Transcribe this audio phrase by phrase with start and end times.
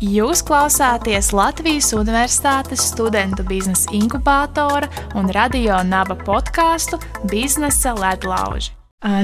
[0.00, 6.96] Jūs klausāties Latvijas Universitātes studentu biznesa inkubātora un radio naba podkāstu
[7.28, 8.72] Biznesa ledlauži.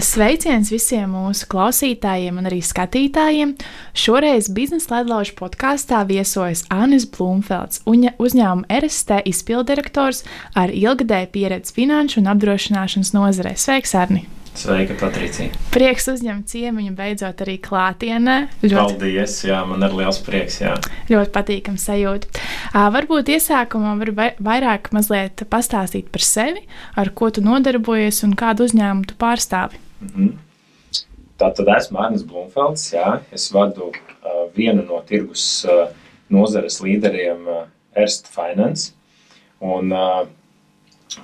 [0.05, 3.57] Sveiciens visiem mūsu klausītājiem un arī skatītājiem.
[3.97, 12.35] Šoreiz biznesa ledlaužu podkāstā viesojas Anis Blūmfelds, uzņēmuma RST izpildirektors ar ilgadēju pieredzi finanšu un
[12.37, 13.57] apdrošināšanas nozarē.
[13.57, 14.27] Sveiks, Arni!
[14.57, 15.53] Sveika, Patricija.
[15.75, 18.37] Prieks uzņemt ciemiņu beidzot arī klātienē.
[18.63, 20.61] Ļoti, Paldies, jā, man ir liels prieks.
[20.63, 20.73] Jā.
[21.11, 22.31] Ļoti patīkami sajūta.
[22.71, 24.13] Uh, varbūt iesākumā var
[24.49, 26.65] vairāk mazliet pastāstīt par sevi,
[26.97, 29.83] ar ko tu nodarbojies un kādu uzņēmumu tu pārstāvi.
[30.01, 30.35] Mm -hmm.
[31.37, 32.89] Tā tad esmu Arnēs Blūmfelds.
[32.95, 33.21] Jā.
[33.33, 35.89] Es vadu uh, vienu no tirgus uh,
[36.33, 38.93] nozares līderiem, uh, Erst Finance.
[39.61, 40.27] Un, uh,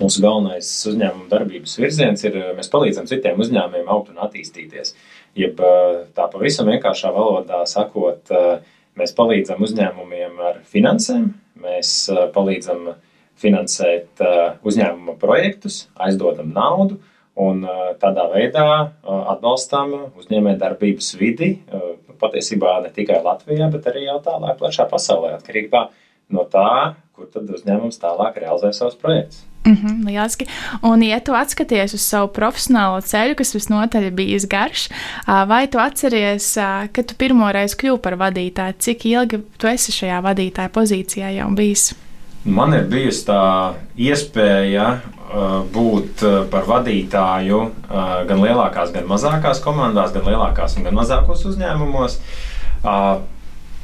[0.01, 4.95] Mūsu galvenais uzņēmuma darbības virziens ir, mēs palīdzam citiem uzņēmumiem augt un attīstīties.
[5.39, 5.61] Jeb
[6.17, 8.33] tā pavisam vienkāršā valodā sakot,
[8.99, 11.95] mēs palīdzam uzņēmumiem ar finansēm, mēs
[12.35, 12.95] palīdzam
[13.43, 14.23] finansēt
[14.65, 16.99] uzņēmuma projektus, aizdodam naudu
[17.43, 17.63] un
[18.01, 18.67] tādā veidā
[19.05, 21.55] atbalstam uzņēmējdarbības vidi.
[22.23, 25.87] Patiesībā ne tikai Latvijā, bet arī jau tālāk, plašā pasaulē, atkarībā
[26.33, 29.45] no tā, kur tad uzņēmums tālāk realizē savus projektus.
[29.63, 30.47] Mm -hmm, lieliski.
[30.83, 34.89] Un, ja tu atskaties uz savu profesionālo ceļu, kas visnotaļ bijis garš,
[35.27, 36.55] vai tu atceries,
[36.93, 38.75] kad tu pirmo reizi kļuvu par vadītāju?
[38.79, 41.95] Cik ilgi tu esi šajā vadītāja pozīcijā jau bijis?
[42.45, 44.99] Man ir bijusi tā iespēja
[45.73, 47.61] būt par vadītāju
[48.29, 52.19] gan lielākās, gan mazākās komandās, gan lielākās un gan mazākos uzņēmumos.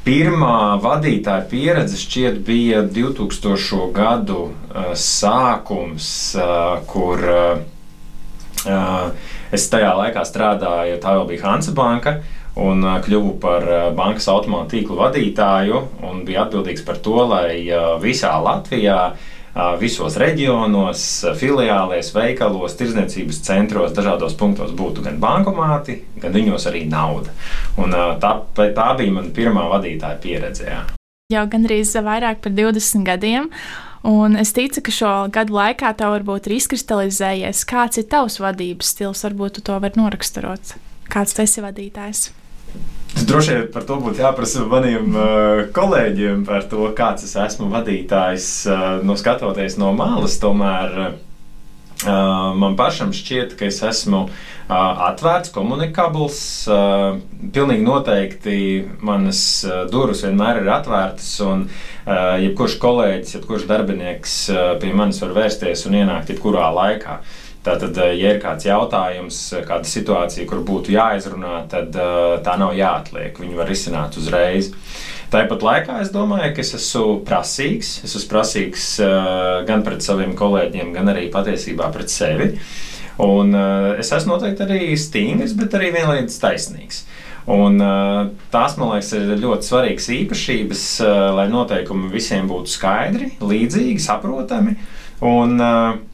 [0.05, 3.89] Pirmā vadītāja pieredze šķiet bija 2000.
[3.93, 9.09] gadu uh, sākums, uh, kur uh,
[9.51, 12.19] es tajā laikā strādāju, tā jau bija Hansa Banka.
[12.59, 13.63] Un kļuvu par
[13.95, 17.61] bankas automātu tīklu vadītāju un bija atbildīgs par to, lai
[18.03, 19.27] visā Latvijā uh,
[19.81, 21.05] visos reģionos,
[21.39, 27.33] filiālēs, veikalos, tirdzniecības centros, dažādos punktos būtu gan bankomāti, gan viņos arī nauda.
[27.81, 30.69] Un tā, tā bija mana pirmā vadītāja pieredze.
[30.69, 30.81] Jā.
[31.29, 33.51] Jau gandrīz vairāk par 20 gadiem.
[34.07, 38.95] Un es ticu, ka šo gadu laikā tev varbūt ir izkristalizējies, kāds ir tavs vadības
[38.95, 39.25] stils.
[39.27, 40.77] Varbūt tu to vari noraksturot.
[41.11, 42.29] Kāds tas ir vadītājs?
[43.17, 48.47] Droši vien par to būtu jāprasa maniem uh, kolēģiem, par to, kāds es esmu vadītājs,
[48.69, 50.37] uh, no skatoties no malas.
[50.41, 51.09] Tomēr uh,
[52.57, 54.31] man pašam šķiet, ka es esmu uh,
[55.09, 56.39] atvērts, komunikabls.
[56.69, 57.19] Uh,
[57.53, 58.57] pilnīgi noteikti
[59.05, 65.21] manas uh, durvis vienmēr ir atvērtas, un uh, jebkurš kolēģis, jebkurš darbinieks uh, pie manis
[65.25, 67.19] var vērsties un ienākt jebkurā laikā.
[67.19, 72.39] Uh, Tātad, eh, ja ir kāds jautājums, eh, kāda situācija, kur būtu jāizrunā, tad eh,
[72.45, 73.37] tā nav jāatliek.
[73.37, 74.71] Viņu var izsināt uzreiz.
[75.29, 77.99] Tāpat laikā es domāju, ka es esmu prasīgs.
[78.07, 78.85] Es esmu prasīgs
[79.67, 82.47] gan pret saviem kolēģiem, gan arī patiesībā pret sevi.
[83.21, 83.53] Un
[83.99, 87.03] es esmu noteikti arī stingrs, bet arī vienlaikus taisnīgs.
[87.45, 87.77] Un,
[88.49, 90.87] tās, man liekas, ir ļoti svarīgas īpašības,
[91.37, 94.79] lai noteikumi visiem būtu skaidri, līdzīgi, saprotami.
[95.21, 96.08] Un, uh,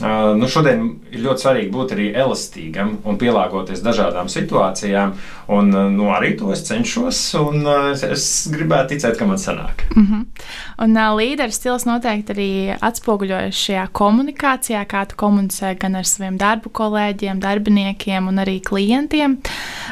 [0.00, 5.10] Uh, nu šodien ir ļoti svarīgi būt arī elastīgam un pielāgoties dažādām situācijām.
[5.52, 9.84] Un, uh, nu, arī to es cenšos, un uh, es gribētu ticēt, ka man sanāk.
[9.92, 10.22] Mm -hmm.
[10.84, 16.38] Un uh, līderis stils noteikti arī atspoguļojas šajā komunikācijā, kā tu komunicē gan ar saviem
[16.38, 19.36] darbu kolēģiem, darbiniekiem un arī klientiem.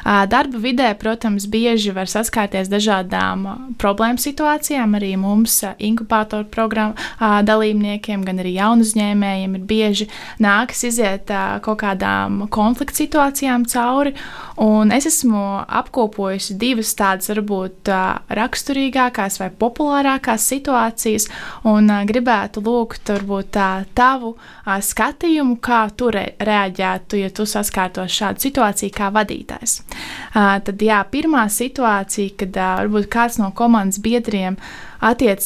[0.06, 4.94] Uh, darba vidē, protams, bieži var saskārties dažādām uh, problēmu situācijām.
[4.94, 10.06] Arī mums, uh, inkubātoru programmu uh, dalībniekiem, gan arī jaunu uzņēmējiem ir bieži bieži
[10.40, 14.14] nākas iziet uh, kaut kādām konflikta situācijām cauri.
[14.60, 21.28] Un es esmu apkopojusi divas tādas, varbūt uh, raksturīgākās vai populārākās situācijas,
[21.68, 27.46] un uh, gribētu lūgt, varbūt tā tavu uh, skatījumu, kā tu re reaģētu, ja tu
[27.48, 29.80] saskārtos šādu situāciju kā vadītājs.
[29.80, 34.89] Uh, tad, jā, pirmā situācija, kad uh, varbūt kāds no komandas biedriem attiecas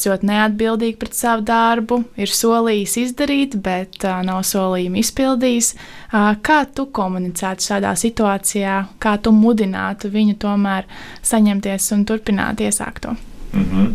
[0.09, 5.71] ļoti neatbildīgi pret savu darbu, ir solījis izdarīt, bet uh, nav solījumu izpildījis.
[5.75, 10.89] Uh, kā tu komunicētu šādā situācijā, kā tu mudinātu viņu tomēr
[11.23, 13.15] saņemties un turpināt iesākto?
[13.53, 13.91] Mm -hmm.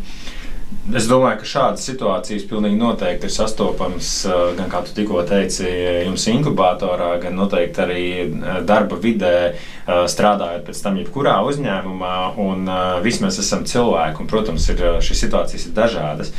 [0.96, 4.08] Es domāju, ka šādas situācijas pilnīgi noteikti ir sastopamas
[4.58, 5.66] gan, kā tu tikko teici,
[6.06, 8.06] jums inkubatorā, gan noteikti arī
[8.66, 9.34] darba vidē
[9.86, 12.66] strādājot pēc tam jebkurā uzņēmumā, un
[13.04, 16.32] visi mēs esam cilvēki, un, protams, ir, šīs situācijas ir dažādas.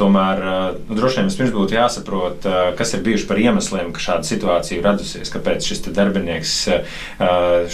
[0.00, 0.42] Tomēr
[0.88, 4.86] nu, droši vien vispirms būtu jāsaprot, kas ir bijuši par iemesliem, ka šāda situācija ir
[4.86, 6.56] radusies, kāpēc šis darbinieks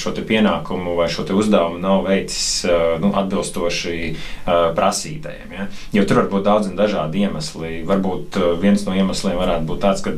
[0.01, 2.65] šo pienākumu vai šo uzdevumu nav veicis
[3.03, 3.99] nu, atbilstoši
[4.47, 5.57] prasītajiem.
[5.57, 5.69] Ja?
[5.95, 7.83] Jo tur var būt daudz un dažādi iemesli.
[7.87, 10.15] Varbūt viens no iemesliem varētu būt tāds, ka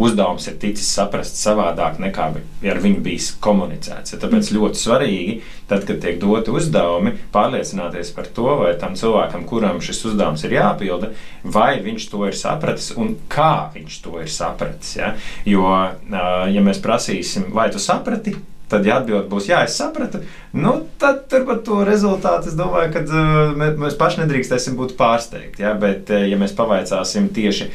[0.00, 2.30] uzdevums ir ticis saprasts savādāk nekā
[2.72, 4.14] ar viņu bijis komunicēts.
[4.14, 4.20] Ja?
[4.22, 5.36] Tāpēc ļoti svarīgi,
[5.68, 10.56] tad, kad tiek doti uzdevumi, pārliecināties par to, vai tam cilvēkam, kuram šis uzdevums ir
[10.56, 11.12] jāpilda,
[11.44, 14.96] vai viņš to ir sapratis un kā viņš to ir sapratis.
[14.98, 15.12] Ja?
[15.48, 15.68] Jo,
[16.10, 18.36] ja mēs prasīsim, vai tu saprati,
[18.74, 20.18] Tad, ja atbild būs, jā, es sapratu,
[20.58, 25.62] nu, tad par to rezultātu es domāju, ka uh, mēs paši nedrīkstēsim būt pārsteigti.
[25.62, 25.76] Ja?
[25.78, 27.68] Bet, ja mēs pavaicāsim tieši,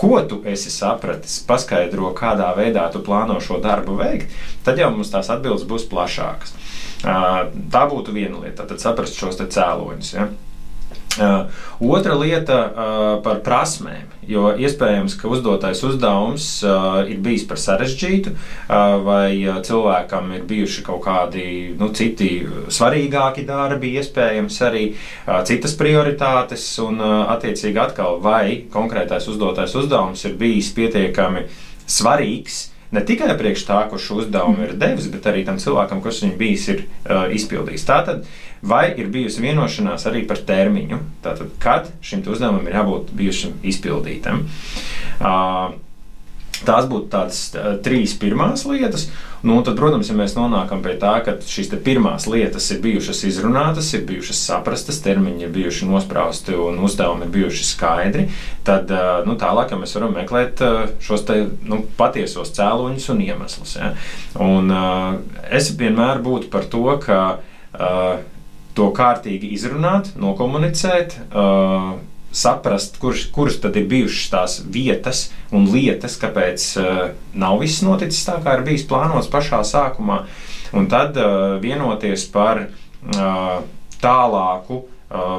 [0.00, 4.32] ko tu esi sapratis, paskaidro, kādā veidā tu plāno šo darbu veikt,
[4.64, 6.56] tad jau mums tās atbildes būs plašākas.
[7.04, 10.12] Tā būtu viena lieta, tad saprast šos cēloņus.
[10.16, 10.30] Ja?
[11.16, 11.48] Uh,
[11.80, 18.34] otra lieta uh, par prasmēm, jo iespējams, ka uzdotais uzdevums uh, ir bijis par sarežģītu,
[19.06, 21.46] vai cilvēkam ir bijuši kaut kādi
[21.78, 22.30] nu, citi
[22.72, 24.84] svarīgāki darbi, iespējams arī
[25.48, 31.46] citas prioritātes, un attiecīgi atkal vai konkrētais uzdotais uzdevums ir bijis pietiekami
[31.86, 36.36] svarīgs ne tikai priekš tā, kurš uzdevumu ir devis, bet arī tam cilvēkam, kurš viņu
[36.40, 37.86] bijis ir uh, izpildījis.
[37.88, 38.26] Tātad,
[38.62, 44.46] vai ir bijusi vienošanās arī par termiņu, tātad, kad šim uzdevumam ir jābūt bijušam izpildītam.
[45.16, 45.76] Uh,
[46.66, 47.40] Tās būtu tādas
[47.84, 49.08] trīs pirmās lietas.
[49.46, 53.92] Nu, tad, protams, ja mēs nonākam pie tā, ka šīs pirmās lietas ir bijušas izrunātas,
[53.94, 58.24] ir bijušas saprastas, termiņi ir bijuši nosprausti un uzdevumi ir bijuši skaidri,
[58.66, 58.90] tad
[59.28, 60.64] nu, tālāk ja mēs varam meklēt
[61.04, 63.76] šos te, nu, patiesos cēloņus un iemeslus.
[63.78, 63.92] Ja?
[64.42, 64.72] Un,
[65.54, 67.20] es vienmēr būtu par to, ka
[68.76, 71.20] to kārtīgi izrunāt, nokomunicēt.
[72.32, 76.98] Saprast, kurš, kuras tad ir bijušas tās vietas un lietas, kāpēc uh,
[77.34, 80.24] nav viss noticis tā, kā ir bijis plānots pašā sākumā,
[80.76, 83.64] un tad uh, vienoties par uh,
[84.02, 84.82] tālāku.
[84.82, 84.92] Uh,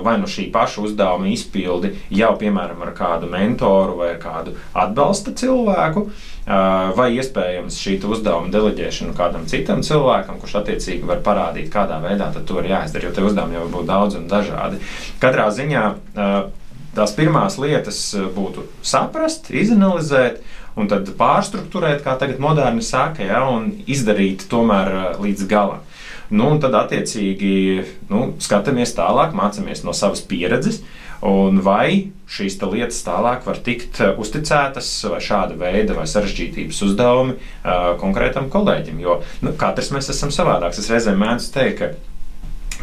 [0.04, 6.08] vai nu šī paša uzdevuma izpildi jau, piemēram, ar kādu mentoru vai kādu atbalsta cilvēku,
[6.96, 12.62] vai iespējams šī uzdevuma deleģēšanu kādam citam cilvēkam, kurš attiecīgi var parādīt, kādā veidā to
[12.62, 13.10] ir jāizdara.
[13.10, 14.80] Jo tie uzdevumi jau var būt daudz un dažādi.
[15.20, 15.84] Katrā ziņā
[16.98, 20.44] tās pirmās lietas eh, būtu saprast, izanalizēt.
[20.78, 25.82] Un tad pārstruktūrēt, kā tagad moderni saka, ja, un izdarīt tomēr eh, līdz galam.
[26.28, 27.56] Nu, tad, attiecīgi,
[28.12, 30.82] nu, skatāmies tālāk, mācāmies no savas pieredzes,
[31.64, 37.96] vai šīs lietas tālāk var tikt eh, uzticētas vai šāda veida vai sarežģītības uzdevumi uh,
[38.02, 39.00] konkrētam kolēģim.
[39.02, 40.82] Jo nu, katrs mēs esam savādāks.
[40.84, 42.07] Es reizēm mēdzu teikt, ka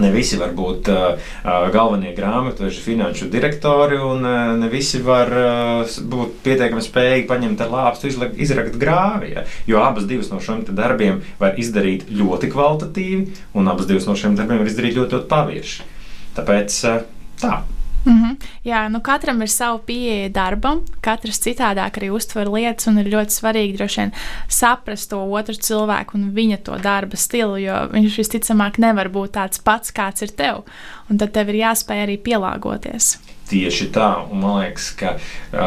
[0.03, 1.29] Ne visi var būt uh,
[1.75, 7.71] galvenie grāmatveži, finanšu direktori, un uh, ne visi var uh, būt pietiekami spējīgi paņemt ar
[7.71, 8.11] lāpstu,
[8.43, 9.35] izrakt grāvi.
[9.37, 9.45] Ja?
[9.71, 14.73] Jo abas no šiem darbiem var izdarīt ļoti kvalitatīvi, un abas no šiem darbiem var
[14.73, 15.89] izdarīt ļoti, ļoti pavirši.
[16.35, 17.01] Tāpēc uh,
[17.39, 17.63] tā.
[18.05, 18.37] Mm -hmm.
[18.65, 23.31] Jā, nu katram ir sava pieeja darbam, katrs citādāk arī uztver lietas, un ir ļoti
[23.31, 24.13] svarīgi droši vien
[24.49, 29.63] saprast to otru cilvēku un viņa to darba stilu, jo viņš visticamāk nevar būt tāds
[29.65, 30.63] pats, kāds ir tev,
[31.11, 33.19] un tad tev ir jāspēj arī pielāgoties.
[33.49, 35.19] Tieši tā, un man liekas, ka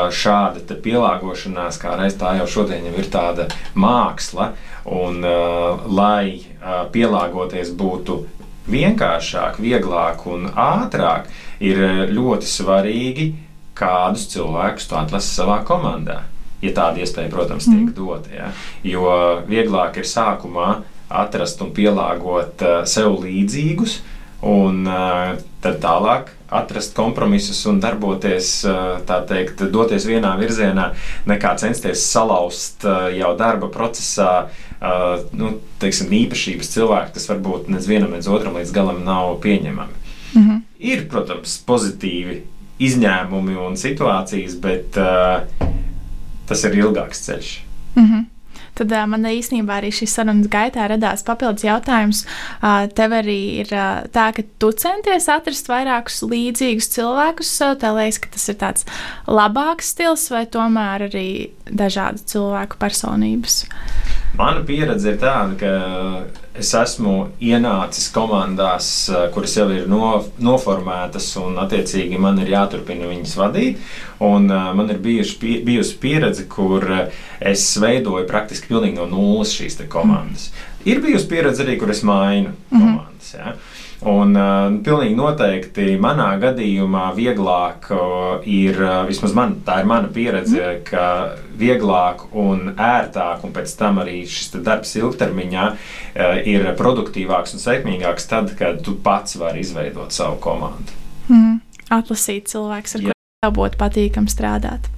[0.09, 4.53] šāda pielāgošanās, kā reiz tā jau šodien jau ir tāda māksla,
[4.85, 8.25] un uh, lai uh, pielāgoties būtu
[8.71, 11.29] vienkāršāk, vieglāk un ātrāk,
[11.63, 13.27] ir eh, ļoti svarīgi,
[13.77, 16.23] kādus cilvēkus tu atlasi savā komandā.
[16.63, 17.93] Ja tāda iespēja, protams, tiek mm.
[17.93, 18.31] dota.
[18.33, 18.47] Ja?
[18.81, 19.09] Jo
[19.45, 23.99] vieglāk ir sākumā atrast un pielāgot uh, sev līdzīgus,
[24.49, 28.49] un uh, tad tālāk atrast kompromisus un darboties,
[29.03, 30.85] tā teikt, doties vienā virzienā,
[31.27, 34.47] nekā censties salauzt jau darba procesā
[35.35, 35.49] nu,
[35.81, 39.99] teiksim, īpašības cilvēku, kas varbūt nec vienam, nec otram līdz galam nav pieņemami.
[40.37, 40.61] Mm -hmm.
[40.77, 42.41] Ir, protams, pozitīvi
[42.83, 45.45] izņēmumi un situācijas, bet uh,
[46.47, 47.53] tas ir ilgāks ceļš.
[47.97, 48.25] Mm -hmm.
[48.77, 52.25] Tad uh, man īstenībā arī šīs sarunas gaitā radās papildus jautājums.
[52.61, 57.53] Uh, tev arī ir uh, tā, ka tu centies atrast vairākus līdzīgus cilvēkus.
[57.65, 58.85] Uh, tev liekas, ka tas ir tāds
[59.27, 61.29] labāks stils vai tomēr arī
[61.65, 63.65] dažādu cilvēku personības?
[64.37, 65.71] Mana pieredze ir tāda, ka
[66.59, 73.09] es esmu ienācis komandās, eh, kuras jau ir no, noformētas, un attiecīgi man ir jāturpina
[73.09, 73.83] viņas vadīt.
[74.19, 79.77] Un, uh, man ir bijuši, bijusi pieredze, kur uh, es veidoju praktiski no nulles šīs
[79.89, 80.51] komandas.
[80.85, 82.81] ir bijusi pieredze arī, kur es mainu mm -hmm.
[82.81, 83.33] komandas.
[83.33, 83.53] Ja?
[84.05, 90.11] Un uh, pilnīgi noteikti manā gadījumā vieglāk uh, ir, uh, vismaz man, tā ir mana
[90.13, 90.83] pieredze, mm.
[90.85, 91.05] ka
[91.57, 98.29] vieglāk un ērtāk, un pēc tam arī šis darbs ilgtermiņā uh, ir produktīvāks un sekmīgāks
[98.29, 100.93] tad, kad tu pats vari izveidot savu komandu.
[101.31, 101.57] Mm.
[101.97, 104.91] Atlasīt cilvēks, ar kuriem būtu patīkami strādāt.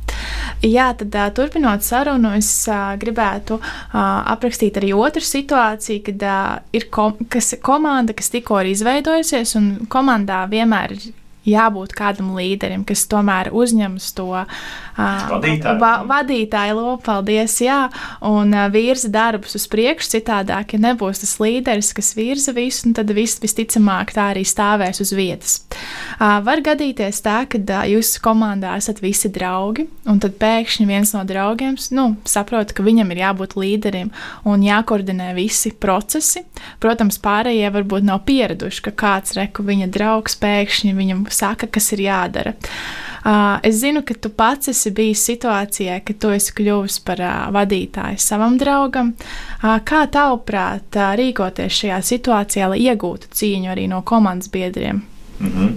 [0.60, 4.00] Jā, tad uh, turpinot sarunu, es uh, gribētu uh,
[4.34, 9.72] aprakstīt arī otru situāciju, kad uh, ir kom kas, komanda, kas tikko ir izveidojusies, un
[9.88, 11.08] komandā vienmēr ir
[11.48, 14.46] jābūt kādam līderim, kas tomēr uzņemas to uh,
[15.00, 17.88] vadītāju, va, vadītāju lopu, paldies, jā,
[18.26, 20.10] un uh, virza darbus uz priekšu.
[20.10, 25.14] Citādāk, ja nebūs tas līderis, kas virza visu, tad viss visticamāk tā arī stāvēs uz
[25.16, 25.60] vietas.
[26.18, 31.14] Uh, var gadīties tā, ka uh, jūsu komandā esat visi draugi, un tad pēkšņi viens
[31.16, 34.12] no draugiem nu, saprot, ka viņam ir jābūt līderim
[34.48, 36.44] un jākoordinē visi procesi.
[36.82, 42.06] Protams, pārējie varbūt nav pieraduši, ka kāds reku viņa draugs pēkšņi viņam saka, kas ir
[42.08, 42.56] jādara.
[43.20, 47.34] Uh, es zinu, ka tu pats esi bijis situācijā, ka tu esi kļuvis par uh,
[47.52, 49.12] vadītāju savam draugam.
[49.60, 55.04] Uh, kā tavuprāt, uh, rīkoties šajā situācijā, lai iegūtu cīņu arī no komandas biedriem?
[55.40, 55.76] Mm -hmm.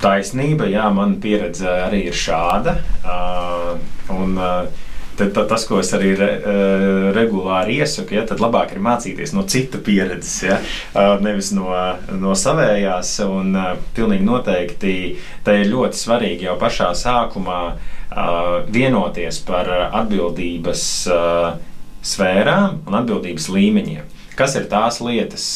[0.00, 2.74] Taisnība, jā, man pieredze arī ir šāda.
[3.04, 4.83] Uh, un, uh,
[5.14, 9.34] Tad, tad tas, ko es arī re, uh, regulāri iesaku, ja, tad labāk ir mācīties
[9.36, 11.68] no citu pieredzes, ja, uh, nevis no,
[12.18, 13.12] no savējās.
[13.28, 14.94] Un uh, pilnīgi noteikti
[15.46, 17.60] tā ir ļoti svarīgi jau pašā sākumā
[18.70, 20.82] vienoties par atbildības
[22.06, 24.12] sfērām un atbildības līmeņiem.
[24.38, 25.46] Kas ir tās lietas,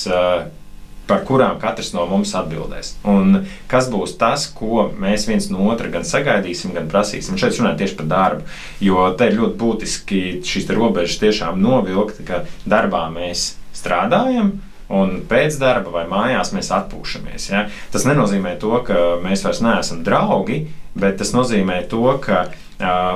[1.08, 2.94] par kurām katrs no mums atbildēs.
[3.08, 7.38] Un kas būs tas, ko mēs viens no otra gan sagaidīsim, gan prasīsim.
[7.40, 8.48] Šeit runājot tieši par darbu,
[8.84, 14.58] jo te ir ļoti būtiski šīs robežas tiešām novilkt, ka darbā mēs strādājam.
[14.88, 17.50] Un pēc darba vai mājās mēs atpūšamies.
[17.50, 17.66] Ja?
[17.92, 20.62] Tas nenozīmē to, ka mēs vairs neesam draugi,
[21.00, 22.46] bet tas nozīmē to, ka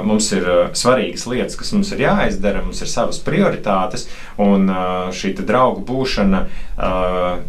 [0.03, 4.09] Mums ir svarīgas lietas, kas mums ir jāizdara, mums ir savas prioritātes,
[4.43, 4.67] un
[5.15, 6.41] šī draugu būšana,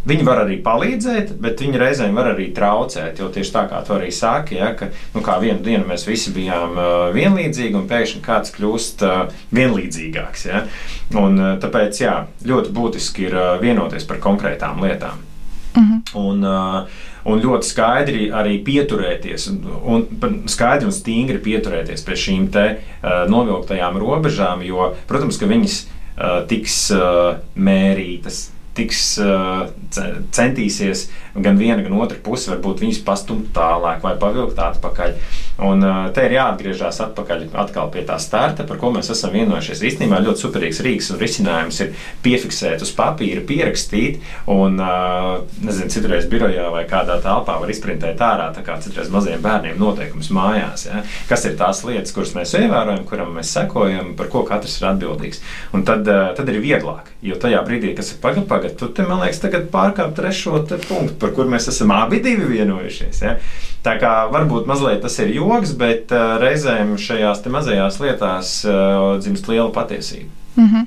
[0.05, 3.17] viņi var arī palīdzēt, bet viņi reizēm var arī traucēt.
[3.17, 6.77] Jo tieši tā kā tu arī sāki, ja, ka nu, vienu dienu mēs visi bijām
[7.17, 9.01] vienlīdzīgi, un pēkšņi kāds kļūst
[9.57, 10.45] vienlīdzīgāks.
[10.51, 10.67] Ja.
[11.17, 15.17] Un, tāpēc jā, ļoti būtiski ir vienoties par konkrētām lietām.
[15.73, 16.01] Mm -hmm.
[16.13, 16.85] un, uh,
[17.29, 23.23] un ļoti skaidri arī pieturēties, un, un skaidri un stingri pieturēties pie šīm te uh,
[23.31, 29.67] novilktajām robežām, jo, protams, ka viņas uh, tiks uh, mērītas tiks uh,
[30.33, 35.13] centīsies gan viena, gan otra puse, varbūt viņus pastumt tālāk vai pavilkt atpakaļ.
[35.65, 37.47] Un uh, te ir jāatgriežas atpakaļ
[37.93, 39.83] pie tā starta, par ko mēs esam vienojušies.
[39.89, 41.93] Īstenībā ļoti superīgs rīks un risinājums ir
[42.25, 48.49] piefiksēt uz papīra, pierakstīt, un, uh, nezinu, citreiz birojā vai kādā telpā var izprintēt ārā,
[48.55, 50.87] tā kā citreiz maziem bērniem noteikumus mājās.
[50.89, 51.03] Ja?
[51.29, 55.41] Kas ir tās lietas, kuras mēs ievērojam, kuram mēs sekojam, par ko katrs ir atbildīgs.
[55.77, 59.21] Un tad, tad ir vieglāk, jo tajā brīdī, kas ir pagaidā, tagad, tu te, man
[59.23, 63.21] liekas, tagad pārkāp trešo punktu, par kur mēs esam abi vienojušies.
[63.23, 63.35] Ja?
[63.83, 69.49] Tā kā varbūt mazliet tas ir joks, bet uh, reizēm šajās mazajās lietās uh, dzimst
[69.51, 70.31] liela patiesība.
[70.55, 70.85] Mm -hmm.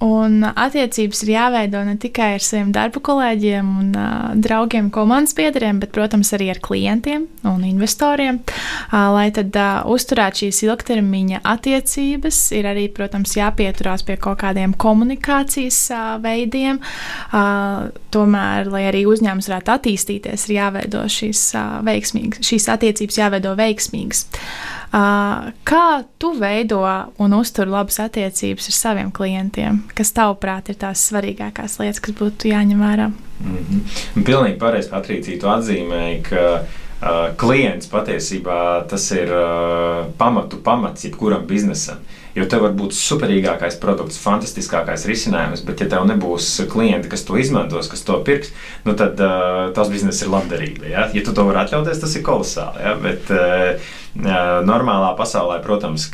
[0.00, 5.76] Un attiecības ir jāveido ne tikai ar saviem darba kolēģiem un uh, draugiem, komandas biedriem,
[5.82, 8.38] bet, protams, arī ar klientiem un investoriem.
[8.40, 14.72] Uh, lai tad uh, uzturētu šīs ilgtermiņa attiecības, ir arī, protams, jāpieturās pie kaut kādiem
[14.72, 16.80] komunikācijas uh, veidiem.
[17.28, 23.52] Uh, tomēr, lai arī uzņēmums varētu attīstīties, ir jāveido šīs, uh, veiksmīgas, šīs attiecības jāveido
[23.60, 24.24] veiksmīgas.
[24.32, 26.82] Uh, kā tu veido
[27.22, 29.84] un uztur labas attiecības ar saviem klientiem?
[29.94, 33.10] kas tavuprāt ir tās svarīgākās lietas, kas būtu jāņem vērā?
[33.40, 34.24] Mm -hmm.
[34.24, 36.62] Pilnīgi pareizi, Patricija, tu atzīmēji, ka
[37.00, 41.96] uh, klients patiesībā tas ir uh, pamatu pamats jebkuram biznesam.
[42.34, 47.36] Jo tev var būt superīgākais produkts, fantastiskākais risinājums, bet, ja tev nebūs klienti, kas to
[47.36, 48.52] izmantos, kas to pirks,
[48.84, 50.86] nu tad uh, tas biznesa ir labdarība.
[50.86, 51.08] Ja?
[51.12, 52.84] ja tu to vari atļauties, tas ir kolosāli.
[52.84, 52.94] Ja?
[53.02, 56.08] Bet, uh, Normālā pasaulē, protams,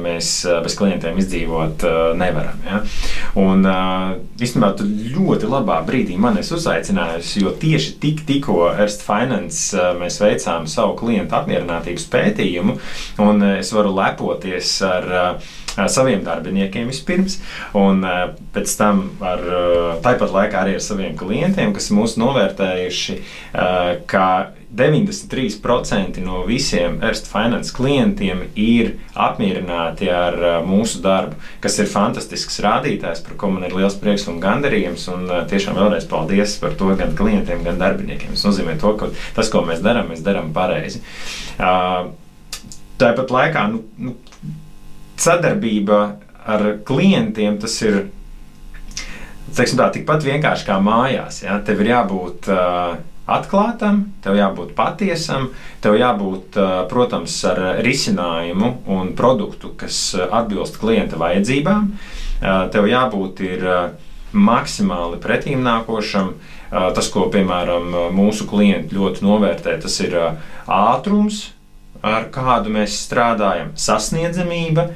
[0.00, 0.30] mēs
[0.64, 1.84] bez klientiem izdzīvot
[2.16, 2.62] nevaram.
[2.64, 2.78] Ja?
[3.36, 3.66] Un
[4.40, 10.16] īstenībā tu ļoti labā brīdī man esi uzaicinājusi, jo tieši tik, tikko Erst Finance mēs
[10.22, 12.78] veicām savu klientu apmierinātības pētījumu,
[13.20, 15.38] un es varu lepoties ar
[15.92, 17.36] saviem darbiniekiem vispirms,
[17.76, 18.00] un
[18.56, 19.42] pēc tam ar
[20.00, 23.18] tāpat laikā arī ar saviem klientiem, kas mūs novērtējuši,
[24.08, 24.28] ka
[24.74, 33.22] 93% no visiem Erst Finance klientiem ir apmierināti ar mūsu darbu, kas ir fantastisks rādītājs,
[33.24, 35.06] par ko man ir liels prieks un gandarījums.
[35.12, 38.34] Un tiešām vēlreiz paldies par to gan klientiem, gan darbiniekiem.
[38.34, 41.02] Tas nozīmē, to, ka tas, ko mēs darām, mēs darām pareizi.
[42.96, 44.16] Tāpat laikā nu, nu,
[45.20, 46.00] sadarbība
[46.46, 48.06] ar klientiem tas ir
[49.56, 51.42] teiksim, tā, tikpat vienkārši kā mājās.
[51.44, 51.58] Ja?
[51.64, 52.96] Tev ir jābūt uh,
[53.26, 55.50] atklātam, tev jābūt patiesam,
[55.82, 56.58] tev jābūt,
[56.90, 61.88] protams, ar risinājumu un produktu, kas atbilst klienta vajadzībām.
[62.72, 63.64] Tev jābūt ir,
[64.36, 66.32] maksimāli pretīmnākošam.
[66.70, 70.16] Tas, ko piemēram mūsu klienti ļoti novērtē, tas ir
[70.66, 71.52] ātrums,
[72.02, 74.88] ar kādu mēs strādājam, sasniedzamība,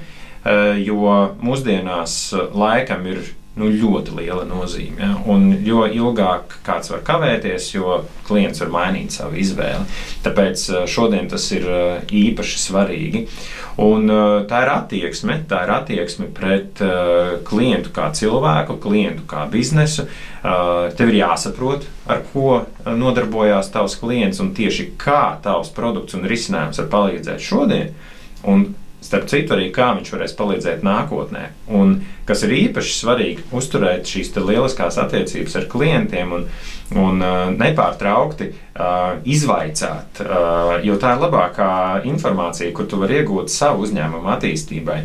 [0.83, 2.17] jo mūsdienās
[2.57, 3.23] laikam ir
[3.59, 5.03] nu, ļoti liela nozīme.
[5.03, 5.15] Ja?
[5.31, 9.87] Un jo ilgāk kāds var kavēties, jo klients var mainīt savu izvēli.
[10.25, 13.25] Tāpēc eh, šodien tas ir eh, īpaši svarīgi.
[13.83, 16.83] Un, eh, tā ir attieksme, tā ir attieksme pret
[17.47, 20.07] klientu kā cilvēku, klientu kā biznesu.
[20.41, 26.81] Tev ir jāsaprot, ar ko nodarbojās tavs klients un tieši kā tavs produkts un risinājums
[26.81, 27.93] var palīdzēt šodien.
[28.49, 31.47] Un Starp citu, arī kā viņš varēs palīdzēt nākotnē.
[31.73, 31.95] Un,
[32.29, 36.45] kas ir īpaši svarīgi, uzturēt šīs lieliskās attiecības ar klientiem un,
[37.01, 41.73] un uh, nepārtraukti uh, izvaicāt, uh, jo tā ir labākā
[42.11, 45.01] informācija, kur tu vari iegūt savu uzņēmumu attīstībai.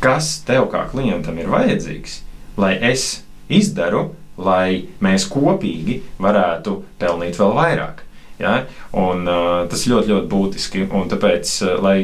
[0.00, 2.18] Kas tev kā klientam ir vajadzīgs,
[2.60, 3.20] lai es
[3.52, 8.02] izdaru, lai mēs kopīgi varētu pelnīt vēl vairāk.
[8.40, 8.56] Ja?
[8.96, 10.88] Un, uh, tas ļoti, ļoti būtiski.
[10.96, 11.98] Un tāpēc, uh, lai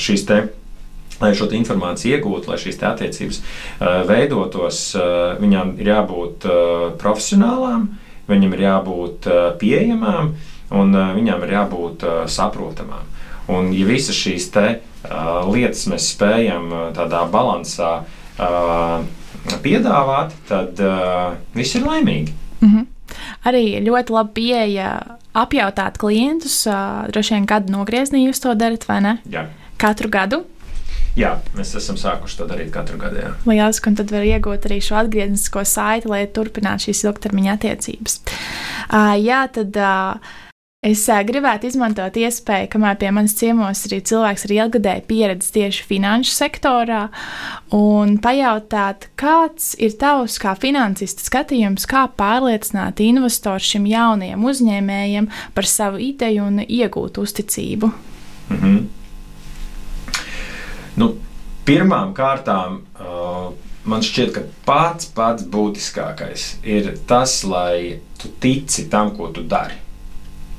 [0.00, 0.42] šīs te
[1.20, 7.88] lai šo informāciju iegūtu, lai šīs attiecības uh, veidotos, uh, viņām ir jābūt uh, profesionālām,
[8.30, 10.34] viņam ir jābūt uh, pieejamām
[10.74, 13.10] un uh, viņām ir jābūt uh, saprotamām.
[13.52, 14.68] Un, ja visas šīs te,
[15.04, 19.04] uh, lietas mēs spējam uh, tādā balansā uh,
[19.64, 22.32] piedāvāt, tad uh, viss ir laimīgi.
[22.60, 22.86] Mm -hmm.
[23.44, 26.66] Arī ļoti labi pieeja apjautāt klientus.
[26.66, 29.18] Uh, droši vien gadu nogriezienī jūs to darat, vai ne?
[29.30, 29.46] Jā.
[29.76, 30.44] Katru gadu?
[31.14, 33.20] Jā, mēs esam sākuši to darīt katru gadu.
[33.22, 33.34] Jā.
[33.46, 38.18] Lieliski, un tad var iegūt arī šo atgrieznisko saiti, lai turpinātu šīs ilgtermiņa attiecības.
[38.88, 39.78] Uh, jā, tad.
[39.78, 40.40] Uh,
[40.84, 46.34] Es gribētu izmantot iespēju, kamēr pie manis ciemos ir cilvēks ar ilgadēju pieredzi tieši finanšu
[46.36, 47.06] sektorā,
[47.72, 55.70] un pajautāt, kāds ir tavs kā finansista skatījums, kā pārliecināt investoru šim jaunajam uzņēmējam par
[55.72, 57.88] savu ideju un iegūt uzticību.
[58.50, 59.03] Mm -hmm.
[61.64, 63.52] Pirmām kārtām uh,
[63.88, 69.80] man šķiet, ka pats pats būtiskākais ir tas, lai tu tici tam, ko tu dari.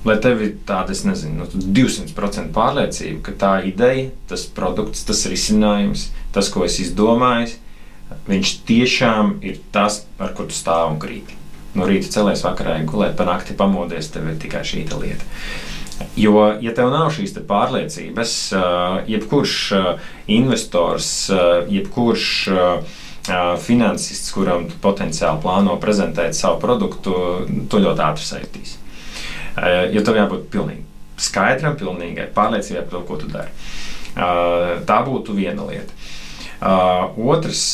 [0.06, 5.24] Lai tev ir tāda, es nezinu, nu, 200% pārliecība, ka tā ideja, tas produkts, tas
[5.30, 7.56] risinājums, tas, ko es izdomāju,
[8.30, 11.42] viņš tiešām ir tas, ar ko tu stāv un krīti.
[11.76, 15.26] No rīta celies vakarā, gulēt, pa nakti pamodies, tev ir tikai šī lieta.
[16.16, 18.36] Jo, ja tev nav šīs pārliecības,
[19.12, 19.56] jebkurš
[20.32, 21.10] investors,
[21.68, 22.30] jebkurš
[23.66, 27.16] finansists, kuram potenciāli plāno prezentēt savu produktu,
[27.72, 28.78] to ļoti ātri saistīs.
[29.92, 30.86] Jo tev jābūt pilnīgi
[31.20, 33.52] skaidram, pilnīgai pārliecībai par to, ko tu dari.
[34.88, 35.92] Tā būtu viena lieta.
[37.20, 37.66] Otrs,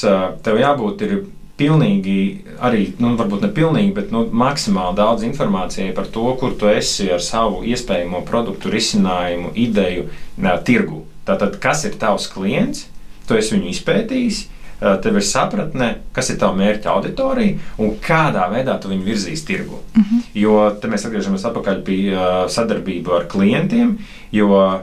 [0.46, 1.16] tev jābūt ir
[1.62, 2.18] pilnīgi,
[2.64, 7.12] arī, nu, varbūt ne pilnīgi, bet nu, maksimāli daudz informācijas par to, kur tu esi
[7.14, 10.10] ar savu iespējamo produktu, risinājumu, ideju,
[10.42, 11.04] nā, tirgu.
[11.28, 12.88] Tātad, kas ir tavs klients,
[13.30, 14.48] tu esi viņu izpētījis.
[14.82, 19.78] Tev ir sapratne, kas ir tava mērķa auditorija un kādā veidā tu viņu virzīs tirgu.
[19.94, 20.24] Mm -hmm.
[20.34, 22.00] Jo te mēs atgriežamies atpakaļ pie
[22.50, 24.00] sadarbību ar klientiem,
[24.32, 24.82] jo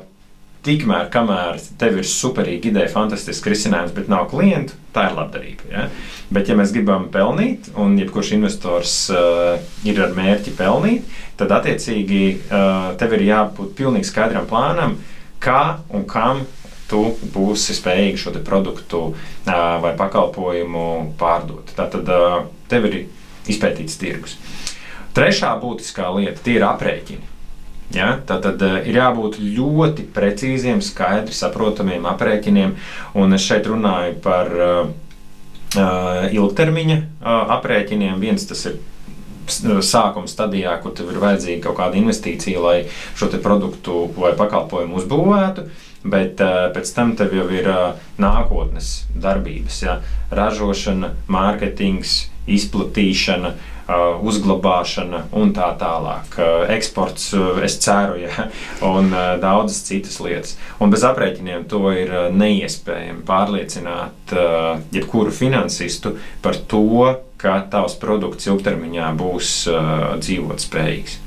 [0.69, 5.69] Tikmēr, kamēr tev ir superīga ideja, fantastisks risinājums, bet nav klientu, tā ir labdarība.
[5.73, 5.85] Ja?
[6.29, 9.57] Bet, ja mēs gribam pelnīt, un jebkurš investors uh,
[9.89, 11.09] ir ar mērķi pelnīt,
[11.41, 14.99] tad attiecīgi uh, tev ir jābūt pilnīgi skaidram plānam,
[15.41, 16.45] kā un kam
[16.89, 17.01] tu
[17.33, 19.17] būsi spējīgs šo produktu uh,
[19.81, 21.73] vai pakalpojumu pārdot.
[21.81, 23.01] Tātad uh, tev ir
[23.49, 24.37] izpētīts tirgus.
[25.17, 27.38] Trešā būtiskā lieta- ir aprēķini.
[27.95, 28.19] Ja?
[28.27, 32.77] Tad, tad uh, ir jābūt ļoti precīziem, skaidri saprotamiem aprēķiniem.
[33.19, 34.93] Un es šeit runāju par uh,
[36.33, 38.21] ilgtermiņa uh, aprēķiniem.
[38.21, 38.79] Viens tas ir
[39.49, 42.79] sākuma stadijā, kur tev ir vajadzīga kaut kāda investīcija, lai
[43.17, 45.69] šo produktu vai pakalpojumu uzbūvētu.
[46.09, 49.99] Bet uh, pēc tam tev jau ir uh, nākotnes darbības, ja?
[50.31, 56.37] ražošana, mārketings, izplatīšana, uh, Uh, uzglabāšana un tā tālāk.
[56.37, 58.49] Uh, eksports, uh, es ceru, ja,
[58.93, 60.57] un daudzas citas lietas.
[60.83, 64.37] Un bez aprēķiniem to ir neiespējami pārliecināt
[64.93, 69.53] jebkuru finansistu par to, ka tavs produkts ilgtermiņā būs
[70.21, 71.21] dzīvotspējīgs.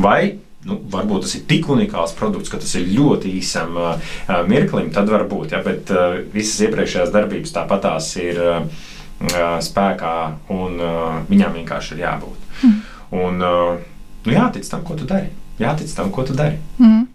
[0.00, 0.20] Vai
[0.66, 4.14] nu, varbūt tas ir tik unikāls produkts, ka tas ir ļoti īsam uh,
[4.48, 5.54] mirklim, tad var būt.
[5.54, 8.40] Ja, bet uh, visas iepriekšējās darbības tāpatās ir.
[8.40, 8.88] Uh,
[9.20, 10.16] spēkā,
[10.56, 10.80] un
[11.28, 12.50] viņām vienkārši ir jābūt.
[12.64, 12.76] Mm.
[13.20, 15.28] Un, nu, jātic tam, ko tu dari.
[15.60, 16.56] Jātic tam, ko tu dari.
[16.80, 17.08] Mm.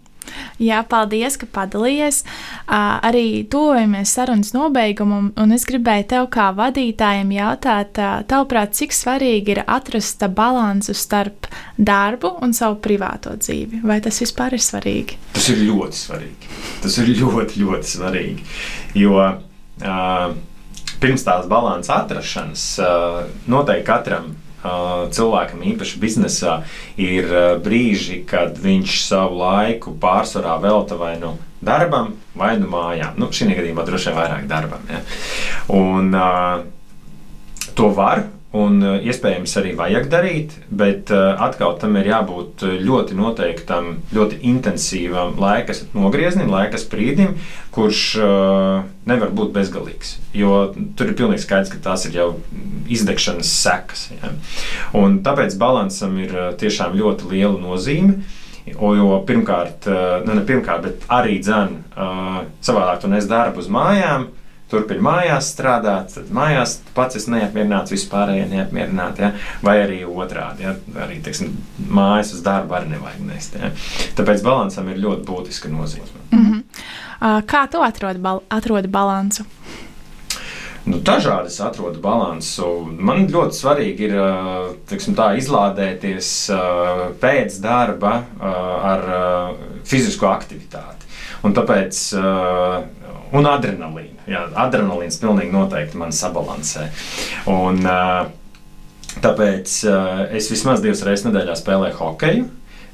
[0.62, 2.22] Jā, paldies, ka padalījies.
[2.66, 8.96] Uh, arī tuvojamies sarunas nobeigumam, un es gribēju tev, kā vadītājiem, jautāt, uh, tavuprāt, cik
[8.96, 13.82] svarīgi ir atrast balansu starp darbu un savu privāto dzīvi?
[13.86, 15.20] Vai tas vispār ir svarīgi?
[15.36, 16.52] Tas ir ļoti svarīgi.
[16.84, 18.50] Tas ir ļoti, ļoti svarīgi.
[18.96, 20.36] Jo uh,
[21.02, 22.66] pirms tās balances atrašanas
[23.46, 24.34] noteikti katram
[25.14, 26.60] cilvēkam, īpaši biznesā,
[26.98, 27.28] ir
[27.62, 33.18] brīži, kad viņš savu laiku pārsvarā velta vai nu darbam, vai nu mājām.
[33.20, 34.82] Nu, šī gadījumā droši vien vairāk darbam.
[34.90, 35.02] Ja?
[35.72, 36.64] Un, uh,
[37.76, 42.76] to var Un uh, iespējams arī vajag darīt, bet uh, atkal tam ir jābūt uh,
[42.78, 47.34] ļoti noteiktam, ļoti intensīvam laika nogrieznim, laika sprīdim,
[47.76, 48.02] kurš
[49.04, 50.14] nevar būt bezgalīgs.
[50.32, 52.28] Jo tur ir pilnīgi skaidrs, ka tās ir jau
[52.88, 54.06] izdegšanas sekas.
[54.14, 54.30] Ja?
[54.96, 58.22] Un tāpēc balansam ir tiešām ļoti liela nozīme.
[58.64, 59.84] Jo pirmkārt,
[60.24, 61.76] nu, ne pirmkārt, bet arī dzēn,
[62.64, 64.30] savādāk tu nes darbu uz mājām,
[64.70, 69.24] turpina mājās strādāt, tad mājās pats esmu neapmierināts, vispārējie neapmierināti.
[69.26, 69.32] Ja?
[69.62, 70.74] Vai arī otrādi, ja?
[71.04, 71.54] arī teiksim,
[71.86, 73.58] mājas uz darbu arī nevajag nest.
[73.60, 73.72] Ja?
[74.18, 76.08] Tāpēc balansam ir ļoti būtiska nozīme.
[76.30, 77.42] Mm -hmm.
[77.46, 79.44] Kā tu atrodi, bal atrodi balansu?
[80.86, 82.66] Nu, dažādi es atrodu balansu.
[82.98, 84.12] Man ļoti svarīgi ir
[84.86, 86.50] teiksim, tā, izlādēties
[87.20, 89.02] pēc darba ar
[89.84, 91.05] fizisko aktivitāti.
[91.46, 92.02] Un tāpēc
[93.36, 94.26] un adrenalīnu.
[94.26, 96.88] Jā, adrenalīns pilnīgi noteikti man sabalansē.
[97.52, 97.82] Un,
[99.22, 99.74] tāpēc
[100.34, 102.46] es vismaz divas reizes nedēļā spēlēju hokeju.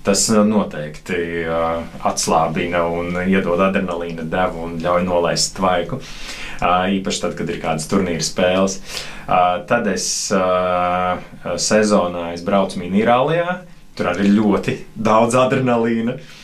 [0.02, 6.00] Tas noteikti uh, atslābina un iedod adrenalīna devu un ļauj nolaist tvaiku.
[6.02, 8.80] Uh, īpaši tad, kad ir kādas turnīra spēles.
[9.28, 11.22] Uh, tad es uh,
[11.54, 13.60] sezonā es braucu minirālijā.
[13.94, 16.18] Tur arī ir ļoti daudz adrenalīna.
[16.18, 16.38] Uh,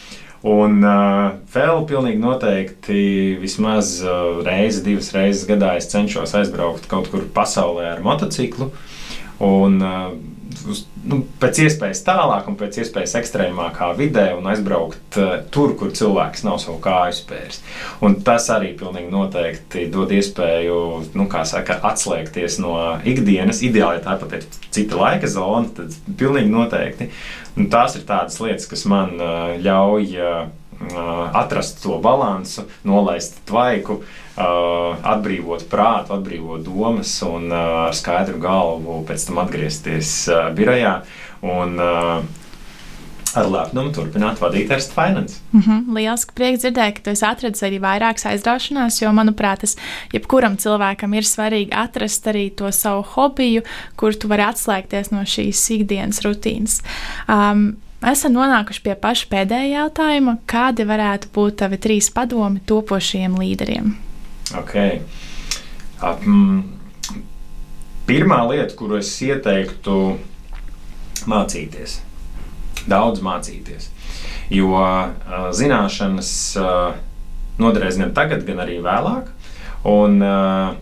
[0.47, 3.01] Un uh, vēl pilnīgi noteikti
[3.43, 8.71] vismaz uh, reizi, divas reizes gadā es cenšos aizbraukt kaut kur pasaulē ar motociklu.
[9.43, 10.13] Un, uh,
[10.71, 15.95] uz, nu, pēc iespējas tālāk un pēc iespējas ekstrēmākā vidē un aizbraukt uh, tur, kur
[15.97, 17.63] cilvēks nav savu kāju spērs.
[18.05, 20.79] Un tas arī pilnīgi noteikti dod iespēju
[21.19, 22.77] nu, saka, atslēgties no
[23.09, 23.65] ikdienas.
[23.67, 27.13] Ideāli, ja tā pat ir cita laika zona, tad pilnīgi noteikti
[27.59, 30.43] Nu, tās ir tādas lietas, kas man uh, ļauj uh,
[31.35, 39.29] atrast to balansu, nolaist tvaiku, uh, atbrīvot prātu, atbrīvot domas un ar skaidru galvu pēc
[39.29, 40.13] tam atgriezties
[40.55, 41.01] birojā.
[41.43, 41.79] Un,
[43.37, 45.41] ar lepnumu turpināt vadīt Erst Finance.
[45.53, 45.95] Mm -hmm.
[45.97, 49.77] Lieliski prieks dzirdēt, ka tu esi atradis arī vairākas aizraušanās, jo, manuprāt, tas
[50.13, 53.63] jebkuram cilvēkam ir svarīgi atrast arī to savu hobiju,
[53.97, 56.83] kur tu vari atslēgties no šīs ikdienas rutīnas.
[57.29, 60.37] Um, Esam nonākuši pie paša pēdējā jautājuma.
[60.47, 63.97] Kādi varētu būt tavi trīs padomi topošiem līderiem?
[64.61, 65.01] Okay.
[65.99, 66.79] Um,
[68.07, 70.15] pirmā lieta, kuru es ieteiktu
[71.29, 71.99] mācīties,
[72.87, 73.91] daudz mācīties.
[74.55, 76.31] Jo uh, zināšanas
[76.63, 76.95] uh,
[77.59, 79.35] noderēs gan tagad, gan arī vēlāk.
[79.91, 80.79] Un, uh,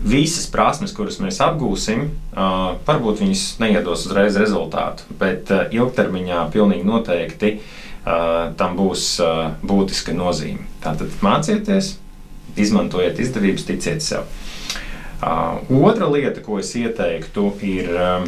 [0.00, 6.86] Visas prasmes, kuras mēs apgūsim, uh, varbūt viņas neiedos uzreiz rezultātu, bet uh, ilgtermiņā pilnīgi
[6.88, 10.64] noteikti uh, tam būs uh, būtiska nozīme.
[10.80, 11.98] Tātad mācieties,
[12.56, 14.24] izmantojiet izdevības, ticiet sev.
[15.20, 18.24] Uh, otra lieta, ko es ieteiktu, ir uh,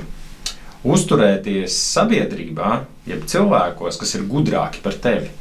[0.85, 5.33] uzturēties sabiedrībā, jeb cilvēkos, kas ir gudrāki par tevi.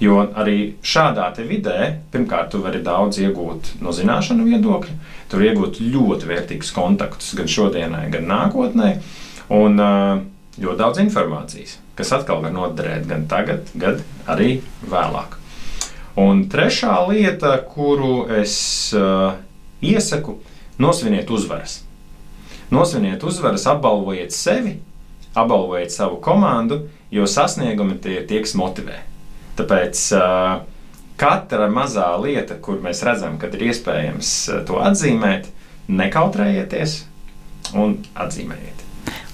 [0.00, 4.94] Jo arī šādā vidē, pirmkārt, tu vari daudz iegūt no zināšanu viedokļa,
[5.30, 8.94] tur iegūt ļoti vērtīgus kontaktus gan šodienai, gan nākotnē,
[9.54, 9.78] un
[10.60, 14.58] ļoti daudz informācijas, kas atkal var noderēt gan tagad, gan arī
[14.90, 15.38] vēlāk.
[16.20, 18.54] Un trešā lieta, kuru es
[18.98, 19.38] uh,
[19.80, 20.40] iesaku,
[20.80, 21.80] nosviniet uzvaras.
[22.70, 24.74] Nosviniet uzvaras, apbalvojiet sevi,
[25.34, 29.00] apbalvojiet savu komandu, jo sasniegumi tie ir tie, kas motivē.
[29.58, 30.60] Tāpēc uh,
[31.20, 34.34] katra mazā lieta, kur mēs redzam, ka ir iespējams
[34.68, 35.50] to atzīmēt,
[35.90, 37.00] nekautrējieties
[37.78, 38.86] un atzīmējiet.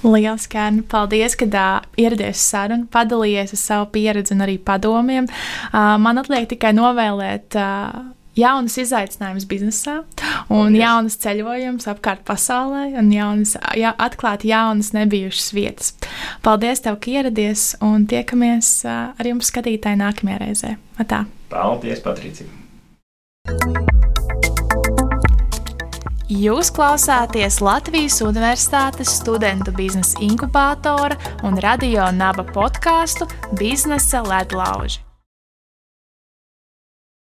[0.05, 5.25] Lielas kērni, paldies, ka uh, ieradies sarunu, padalījies ar savu pieredzi un arī padomiem.
[5.71, 8.05] Uh, man atliek tikai novēlēt uh,
[8.37, 9.97] jaunas izaicinājumus biznesā,
[10.47, 10.79] un Paldies.
[10.81, 15.93] jaunas ceļojumus apkārt pasaulē, un jaunas, ja, atklāt jaunas nebijušas vietas.
[16.45, 20.77] Paldies, tev, ka ieradies, un tiekamies ar jums skatītāji nākamajā reizē.
[21.01, 21.25] Atā.
[21.51, 22.49] Paldies, Patricija!
[26.27, 31.15] Jūs klausāties Latvijas Universitātes studentu biznesa inkubātora
[31.47, 35.06] un radio naba podkāstu Biznesa ledlauži.